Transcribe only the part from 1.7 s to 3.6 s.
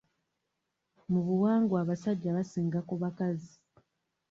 abasajja basinga ku bakazi.